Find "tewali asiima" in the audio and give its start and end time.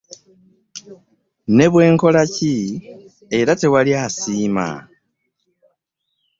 3.61-4.67